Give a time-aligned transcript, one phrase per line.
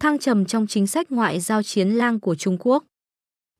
[0.00, 2.84] thăng trầm trong chính sách ngoại giao chiến lang của Trung Quốc.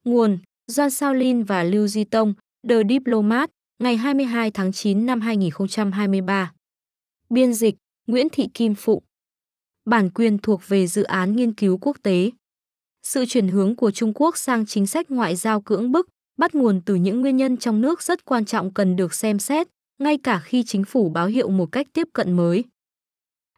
[0.05, 2.35] Nguồn: Doan Sao Lin và Lưu Di Tông,
[2.69, 6.53] The Diplomat, ngày 22 tháng 9 năm 2023.
[7.31, 7.75] Biên dịch:
[8.07, 9.05] Nguyễn Thị Kim Phụng.
[9.85, 12.31] Bản quyền thuộc về dự án nghiên cứu quốc tế.
[13.03, 16.09] Sự chuyển hướng của Trung Quốc sang chính sách ngoại giao cưỡng bức
[16.39, 19.69] bắt nguồn từ những nguyên nhân trong nước rất quan trọng cần được xem xét,
[19.99, 22.65] ngay cả khi chính phủ báo hiệu một cách tiếp cận mới.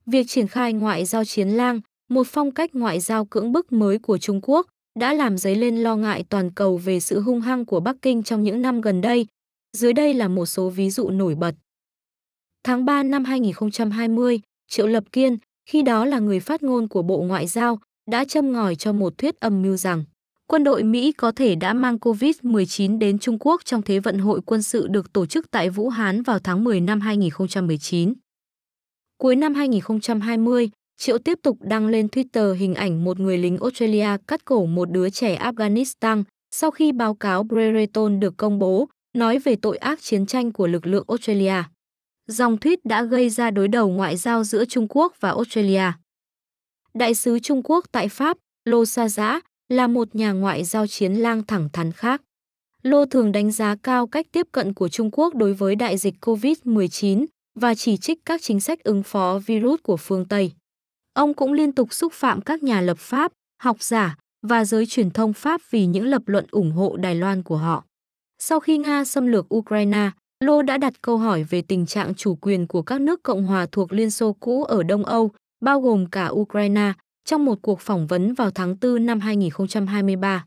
[0.07, 3.99] Việc triển khai ngoại giao chiến lang, một phong cách ngoại giao cưỡng bức mới
[3.99, 4.67] của Trung Quốc,
[4.99, 8.23] đã làm dấy lên lo ngại toàn cầu về sự hung hăng của Bắc Kinh
[8.23, 9.27] trong những năm gần đây.
[9.77, 11.55] Dưới đây là một số ví dụ nổi bật.
[12.65, 15.39] Tháng 3 năm 2020, Triệu Lập Kiên,
[15.71, 17.79] khi đó là người phát ngôn của Bộ Ngoại giao,
[18.11, 20.05] đã châm ngòi cho một thuyết âm mưu rằng
[20.47, 24.41] quân đội Mỹ có thể đã mang COVID-19 đến Trung Quốc trong Thế vận hội
[24.47, 28.15] quân sự được tổ chức tại Vũ Hán vào tháng 10 năm 2019.
[29.19, 34.09] Cuối năm 2020, Triệu tiếp tục đăng lên Twitter hình ảnh một người lính Australia
[34.27, 39.39] cắt cổ một đứa trẻ Afghanistan sau khi báo cáo Brereton được công bố, nói
[39.39, 41.63] về tội ác chiến tranh của lực lượng Australia.
[42.27, 45.93] Dòng tweet đã gây ra đối đầu ngoại giao giữa Trung Quốc và Australia.
[46.95, 51.15] Đại sứ Trung Quốc tại Pháp, Lô Sa Giã, là một nhà ngoại giao chiến
[51.15, 52.23] lang thẳng thắn khác.
[52.83, 56.15] Lô thường đánh giá cao cách tiếp cận của Trung Quốc đối với đại dịch
[56.21, 60.53] COVID-19 và chỉ trích các chính sách ứng phó virus của phương Tây.
[61.21, 63.33] Ông cũng liên tục xúc phạm các nhà lập pháp,
[63.63, 67.43] học giả và giới truyền thông Pháp vì những lập luận ủng hộ Đài Loan
[67.43, 67.85] của họ.
[68.39, 70.11] Sau khi Nga xâm lược Ukraine,
[70.45, 73.67] Lô đã đặt câu hỏi về tình trạng chủ quyền của các nước Cộng hòa
[73.73, 76.93] thuộc Liên Xô cũ ở Đông Âu, bao gồm cả Ukraine,
[77.25, 80.45] trong một cuộc phỏng vấn vào tháng 4 năm 2023.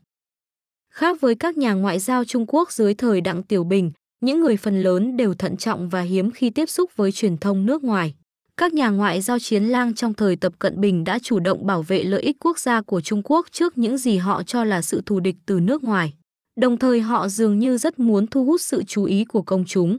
[0.92, 4.56] Khác với các nhà ngoại giao Trung Quốc dưới thời Đặng Tiểu Bình, những người
[4.56, 8.14] phần lớn đều thận trọng và hiếm khi tiếp xúc với truyền thông nước ngoài.
[8.56, 11.82] Các nhà ngoại giao chiến lang trong thời Tập Cận Bình đã chủ động bảo
[11.82, 15.02] vệ lợi ích quốc gia của Trung Quốc trước những gì họ cho là sự
[15.06, 16.14] thù địch từ nước ngoài.
[16.60, 19.98] Đồng thời họ dường như rất muốn thu hút sự chú ý của công chúng.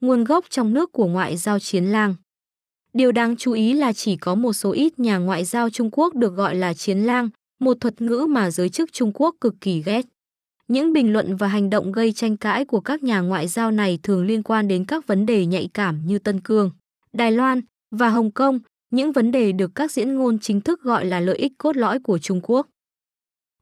[0.00, 2.14] Nguồn gốc trong nước của ngoại giao chiến lang
[2.92, 6.14] Điều đáng chú ý là chỉ có một số ít nhà ngoại giao Trung Quốc
[6.14, 7.28] được gọi là chiến lang,
[7.60, 10.06] một thuật ngữ mà giới chức Trung Quốc cực kỳ ghét.
[10.68, 13.98] Những bình luận và hành động gây tranh cãi của các nhà ngoại giao này
[14.02, 16.70] thường liên quan đến các vấn đề nhạy cảm như Tân Cương,
[17.16, 17.60] Đài Loan
[17.90, 18.58] và Hồng Kông,
[18.90, 21.98] những vấn đề được các diễn ngôn chính thức gọi là lợi ích cốt lõi
[22.00, 22.66] của Trung Quốc.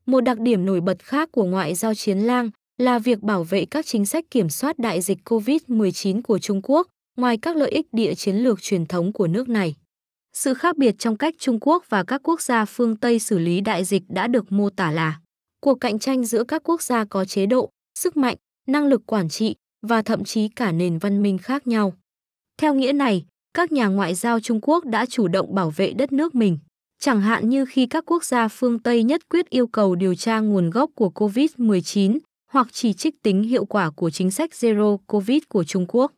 [0.07, 3.65] Một đặc điểm nổi bật khác của ngoại giao chiến lang là việc bảo vệ
[3.65, 7.87] các chính sách kiểm soát đại dịch COVID-19 của Trung Quốc, ngoài các lợi ích
[7.93, 9.75] địa chiến lược truyền thống của nước này.
[10.33, 13.61] Sự khác biệt trong cách Trung Quốc và các quốc gia phương Tây xử lý
[13.61, 15.21] đại dịch đã được mô tả là
[15.61, 19.29] cuộc cạnh tranh giữa các quốc gia có chế độ, sức mạnh, năng lực quản
[19.29, 21.93] trị và thậm chí cả nền văn minh khác nhau.
[22.59, 26.13] Theo nghĩa này, các nhà ngoại giao Trung Quốc đã chủ động bảo vệ đất
[26.13, 26.59] nước mình,
[26.99, 30.41] chẳng hạn như khi các quốc gia phương Tây nhất quyết yêu cầu điều tra
[30.41, 32.19] nguồn gốc của COVID-19
[32.53, 36.13] hoặc chỉ trích tính hiệu quả của chính sách Zero COVID của Trung Quốc.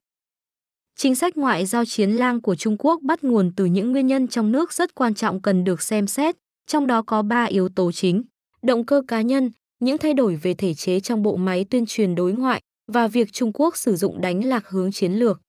[0.97, 4.29] Chính sách ngoại giao chiến lang của Trung Quốc bắt nguồn từ những nguyên nhân
[4.29, 6.37] trong nước rất quan trọng cần được xem xét,
[6.67, 8.23] trong đó có 3 yếu tố chính:
[8.63, 12.15] động cơ cá nhân, những thay đổi về thể chế trong bộ máy tuyên truyền
[12.15, 12.61] đối ngoại
[12.93, 15.41] và việc Trung Quốc sử dụng đánh lạc hướng chiến lược.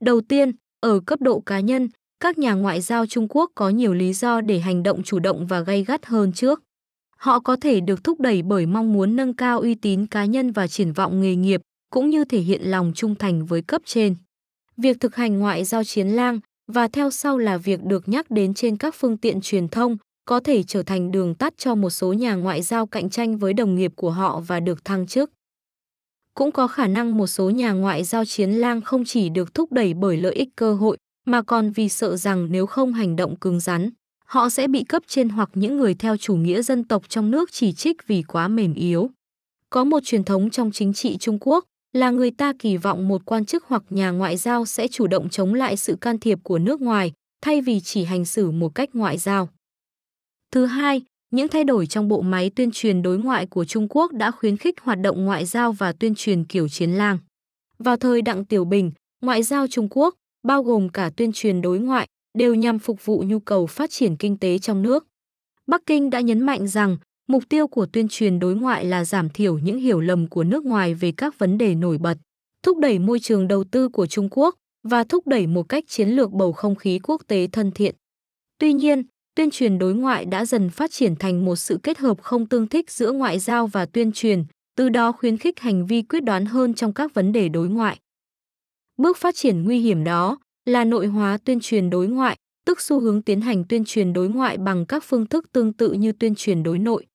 [0.00, 0.52] Đầu tiên,
[0.84, 1.88] ở cấp độ cá nhân,
[2.20, 5.46] các nhà ngoại giao Trung Quốc có nhiều lý do để hành động chủ động
[5.46, 6.62] và gay gắt hơn trước.
[7.16, 10.52] Họ có thể được thúc đẩy bởi mong muốn nâng cao uy tín cá nhân
[10.52, 14.16] và triển vọng nghề nghiệp, cũng như thể hiện lòng trung thành với cấp trên.
[14.76, 16.40] Việc thực hành ngoại giao chiến lang
[16.72, 20.40] và theo sau là việc được nhắc đến trên các phương tiện truyền thông có
[20.40, 23.74] thể trở thành đường tắt cho một số nhà ngoại giao cạnh tranh với đồng
[23.74, 25.30] nghiệp của họ và được thăng chức.
[26.34, 29.72] Cũng có khả năng một số nhà ngoại giao chiến lang không chỉ được thúc
[29.72, 30.96] đẩy bởi lợi ích cơ hội
[31.26, 33.90] mà còn vì sợ rằng nếu không hành động cứng rắn,
[34.26, 37.52] họ sẽ bị cấp trên hoặc những người theo chủ nghĩa dân tộc trong nước
[37.52, 39.10] chỉ trích vì quá mềm yếu.
[39.70, 43.22] Có một truyền thống trong chính trị Trung Quốc là người ta kỳ vọng một
[43.24, 46.58] quan chức hoặc nhà ngoại giao sẽ chủ động chống lại sự can thiệp của
[46.58, 47.12] nước ngoài,
[47.42, 49.48] thay vì chỉ hành xử một cách ngoại giao.
[50.52, 51.02] Thứ hai,
[51.34, 54.56] những thay đổi trong bộ máy tuyên truyền đối ngoại của Trung Quốc đã khuyến
[54.56, 57.18] khích hoạt động ngoại giao và tuyên truyền kiểu chiến lang.
[57.78, 58.90] Vào thời Đặng Tiểu Bình,
[59.22, 62.08] ngoại giao Trung Quốc, bao gồm cả tuyên truyền đối ngoại,
[62.38, 65.06] đều nhằm phục vụ nhu cầu phát triển kinh tế trong nước.
[65.66, 66.96] Bắc Kinh đã nhấn mạnh rằng
[67.28, 70.64] Mục tiêu của tuyên truyền đối ngoại là giảm thiểu những hiểu lầm của nước
[70.64, 72.18] ngoài về các vấn đề nổi bật,
[72.62, 76.08] thúc đẩy môi trường đầu tư của Trung Quốc và thúc đẩy một cách chiến
[76.08, 77.94] lược bầu không khí quốc tế thân thiện.
[78.58, 79.02] Tuy nhiên,
[79.34, 82.66] tuyên truyền đối ngoại đã dần phát triển thành một sự kết hợp không tương
[82.66, 84.44] thích giữa ngoại giao và tuyên truyền,
[84.76, 87.98] từ đó khuyến khích hành vi quyết đoán hơn trong các vấn đề đối ngoại.
[88.96, 92.36] Bước phát triển nguy hiểm đó là nội hóa tuyên truyền đối ngoại,
[92.66, 95.92] tức xu hướng tiến hành tuyên truyền đối ngoại bằng các phương thức tương tự
[95.92, 97.06] như tuyên truyền đối nội.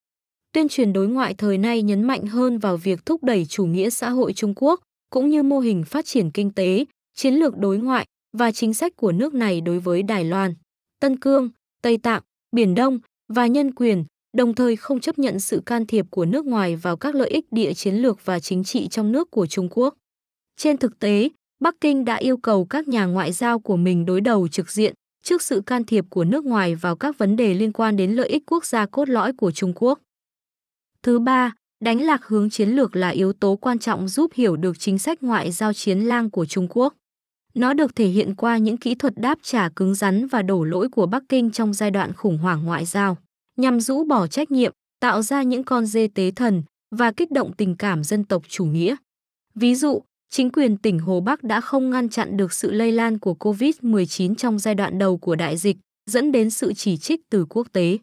[0.52, 3.90] Tuyên truyền đối ngoại thời nay nhấn mạnh hơn vào việc thúc đẩy chủ nghĩa
[3.90, 4.80] xã hội Trung Quốc,
[5.10, 6.84] cũng như mô hình phát triển kinh tế,
[7.14, 8.06] chiến lược đối ngoại
[8.36, 10.54] và chính sách của nước này đối với Đài Loan,
[11.00, 11.50] Tân Cương,
[11.82, 12.22] Tây Tạng,
[12.52, 12.98] Biển Đông
[13.28, 14.04] và nhân quyền,
[14.36, 17.52] đồng thời không chấp nhận sự can thiệp của nước ngoài vào các lợi ích
[17.52, 19.94] địa chiến lược và chính trị trong nước của Trung Quốc.
[20.56, 21.28] Trên thực tế,
[21.60, 24.94] Bắc Kinh đã yêu cầu các nhà ngoại giao của mình đối đầu trực diện
[25.22, 28.28] trước sự can thiệp của nước ngoài vào các vấn đề liên quan đến lợi
[28.28, 30.00] ích quốc gia cốt lõi của Trung Quốc.
[31.02, 31.54] Thứ ba,
[31.84, 35.22] đánh lạc hướng chiến lược là yếu tố quan trọng giúp hiểu được chính sách
[35.22, 36.94] ngoại giao chiến lang của Trung Quốc.
[37.54, 40.88] Nó được thể hiện qua những kỹ thuật đáp trả cứng rắn và đổ lỗi
[40.88, 43.16] của Bắc Kinh trong giai đoạn khủng hoảng ngoại giao,
[43.56, 46.62] nhằm rũ bỏ trách nhiệm, tạo ra những con dê tế thần
[46.96, 48.96] và kích động tình cảm dân tộc chủ nghĩa.
[49.54, 53.18] Ví dụ, chính quyền tỉnh Hồ Bắc đã không ngăn chặn được sự lây lan
[53.18, 55.76] của COVID-19 trong giai đoạn đầu của đại dịch,
[56.10, 57.98] dẫn đến sự chỉ trích từ quốc tế.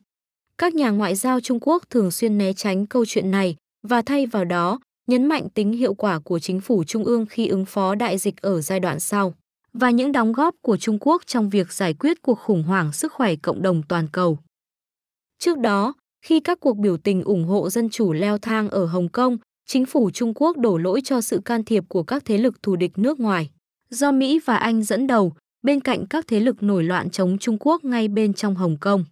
[0.58, 3.56] Các nhà ngoại giao Trung Quốc thường xuyên né tránh câu chuyện này
[3.88, 7.48] và thay vào đó, nhấn mạnh tính hiệu quả của chính phủ trung ương khi
[7.48, 9.34] ứng phó đại dịch ở giai đoạn sau
[9.74, 13.14] và những đóng góp của Trung Quốc trong việc giải quyết cuộc khủng hoảng sức
[13.14, 14.40] khỏe cộng đồng toàn cầu.
[15.40, 15.94] Trước đó,
[16.26, 19.86] khi các cuộc biểu tình ủng hộ dân chủ leo thang ở Hồng Kông, chính
[19.86, 22.98] phủ Trung Quốc đổ lỗi cho sự can thiệp của các thế lực thù địch
[22.98, 23.50] nước ngoài.
[23.90, 27.58] Do Mỹ và Anh dẫn đầu, bên cạnh các thế lực nổi loạn chống Trung
[27.60, 29.06] Quốc ngay bên trong Hồng Kông.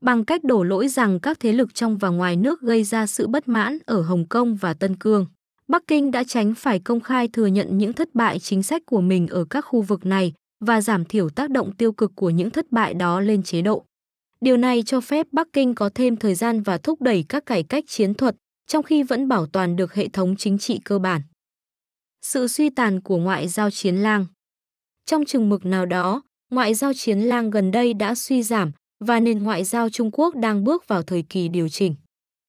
[0.00, 3.26] Bằng cách đổ lỗi rằng các thế lực trong và ngoài nước gây ra sự
[3.28, 5.26] bất mãn ở Hồng Kông và Tân Cương.
[5.68, 9.00] Bắc Kinh đã tránh phải công khai thừa nhận những thất bại chính sách của
[9.00, 12.50] mình ở các khu vực này và giảm thiểu tác động tiêu cực của những
[12.50, 13.84] thất bại đó lên chế độ.
[14.40, 17.62] Điều này cho phép Bắc Kinh có thêm thời gian và thúc đẩy các cải
[17.62, 18.36] cách chiến thuật,
[18.66, 21.22] trong khi vẫn bảo toàn được hệ thống chính trị cơ bản.
[22.22, 24.26] Sự suy tàn của ngoại giao chiến lang
[25.06, 28.72] Trong chừng mực nào đó, ngoại giao chiến lang gần đây đã suy giảm
[29.04, 31.94] và nền ngoại giao Trung Quốc đang bước vào thời kỳ điều chỉnh.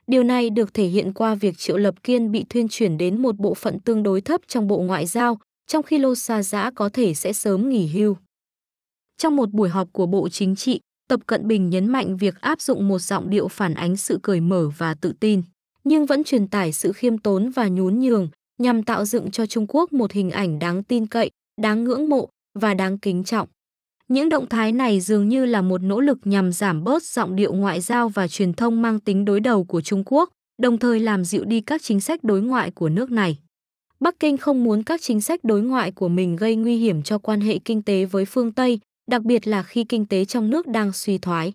[0.07, 3.37] Điều này được thể hiện qua việc Triệu Lập Kiên bị thuyên chuyển đến một
[3.37, 6.89] bộ phận tương đối thấp trong Bộ Ngoại giao, trong khi Lô Sa Giã có
[6.89, 8.17] thể sẽ sớm nghỉ hưu.
[9.17, 12.61] Trong một buổi họp của Bộ Chính trị, Tập Cận Bình nhấn mạnh việc áp
[12.61, 15.41] dụng một giọng điệu phản ánh sự cởi mở và tự tin,
[15.83, 19.65] nhưng vẫn truyền tải sự khiêm tốn và nhún nhường nhằm tạo dựng cho Trung
[19.69, 21.29] Quốc một hình ảnh đáng tin cậy,
[21.61, 23.47] đáng ngưỡng mộ và đáng kính trọng.
[24.11, 27.53] Những động thái này dường như là một nỗ lực nhằm giảm bớt giọng điệu
[27.53, 30.29] ngoại giao và truyền thông mang tính đối đầu của Trung Quốc,
[30.61, 33.37] đồng thời làm dịu đi các chính sách đối ngoại của nước này.
[33.99, 37.17] Bắc Kinh không muốn các chính sách đối ngoại của mình gây nguy hiểm cho
[37.17, 38.79] quan hệ kinh tế với phương Tây,
[39.11, 41.53] đặc biệt là khi kinh tế trong nước đang suy thoái.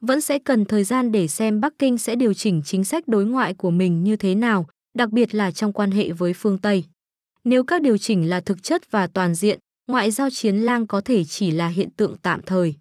[0.00, 3.24] Vẫn sẽ cần thời gian để xem Bắc Kinh sẽ điều chỉnh chính sách đối
[3.24, 4.66] ngoại của mình như thế nào,
[4.98, 6.84] đặc biệt là trong quan hệ với phương Tây.
[7.44, 9.58] Nếu các điều chỉnh là thực chất và toàn diện,
[9.92, 12.74] ngoại giao chiến lang có thể chỉ là hiện tượng tạm thời.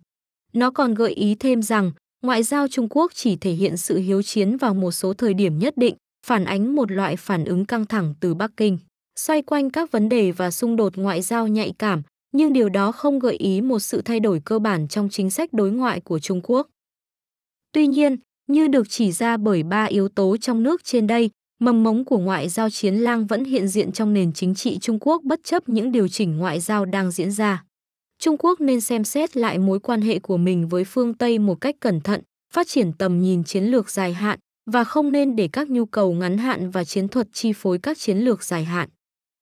[0.54, 1.92] Nó còn gợi ý thêm rằng,
[2.22, 5.60] ngoại giao Trung Quốc chỉ thể hiện sự hiếu chiến vào một số thời điểm
[5.60, 8.78] nhất định, phản ánh một loại phản ứng căng thẳng từ Bắc Kinh,
[9.20, 12.92] xoay quanh các vấn đề và xung đột ngoại giao nhạy cảm, nhưng điều đó
[12.92, 16.20] không gợi ý một sự thay đổi cơ bản trong chính sách đối ngoại của
[16.20, 16.68] Trung Quốc.
[17.72, 18.18] Tuy nhiên,
[18.48, 21.30] như được chỉ ra bởi ba yếu tố trong nước trên đây,
[21.62, 24.98] mầm mống của ngoại giao chiến lang vẫn hiện diện trong nền chính trị Trung
[25.02, 27.64] Quốc bất chấp những điều chỉnh ngoại giao đang diễn ra.
[28.20, 31.62] Trung Quốc nên xem xét lại mối quan hệ của mình với phương Tây một
[31.62, 32.22] cách cẩn thận,
[32.54, 34.40] phát triển tầm nhìn chiến lược dài hạn
[34.72, 37.98] và không nên để các nhu cầu ngắn hạn và chiến thuật chi phối các
[37.98, 38.90] chiến lược dài hạn.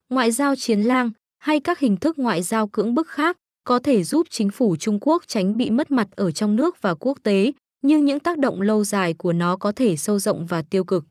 [0.09, 4.03] Ngoại giao chiến lang hay các hình thức ngoại giao cưỡng bức khác có thể
[4.03, 7.51] giúp chính phủ Trung Quốc tránh bị mất mặt ở trong nước và quốc tế,
[7.81, 11.05] nhưng những tác động lâu dài của nó có thể sâu rộng và tiêu cực.